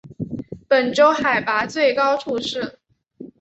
[0.67, 2.79] 本州海拔最高处是。